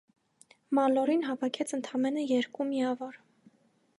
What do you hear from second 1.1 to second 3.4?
հավաքեց ընդամենը երկու միավոր։